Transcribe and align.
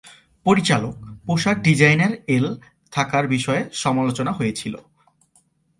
পরিচালক, 0.45 0.95
পোশাক 1.25 1.57
ডিজাইনার 1.57 2.13
এল 2.27 2.45
থাকার 2.91 3.25
বিষয়ে 3.27 3.63
সমালোচনা 3.73 4.31
হয়েছিল। 4.31 4.73